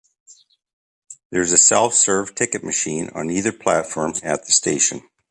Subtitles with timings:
[1.29, 5.01] There is a self-serve ticket machine on either platform at the station.